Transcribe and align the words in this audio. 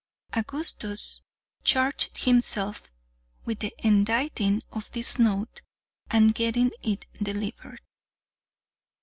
Augustus 0.33 1.21
charged 1.63 2.17
himself 2.25 2.89
with 3.45 3.59
the 3.59 3.71
inditing 3.85 4.63
of 4.71 4.89
this 4.93 5.19
note 5.19 5.61
and 6.09 6.33
getting 6.33 6.71
it 6.81 7.05
delivered. 7.21 7.81